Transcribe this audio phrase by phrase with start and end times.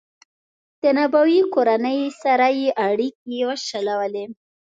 [0.81, 4.25] د نبوي کورنۍ سره یې اړیکې وشلولې.